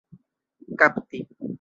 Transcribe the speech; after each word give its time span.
kapti 0.79 1.19